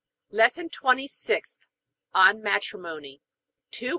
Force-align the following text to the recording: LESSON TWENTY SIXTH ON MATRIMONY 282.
LESSON 0.31 0.69
TWENTY 0.69 1.07
SIXTH 1.07 1.59
ON 2.15 2.41
MATRIMONY 2.41 3.21
282. 3.69 3.89